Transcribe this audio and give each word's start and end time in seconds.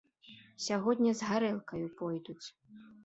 Сягоння 0.67 1.13
з 1.19 1.27
гарэлкаю 1.29 1.85
пойдуць. 2.01 2.43